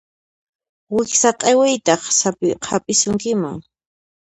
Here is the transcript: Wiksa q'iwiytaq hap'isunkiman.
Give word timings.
Wiksa 0.95 1.29
q'iwiytaq 1.39 2.01
hap'isunkiman. 2.69 3.57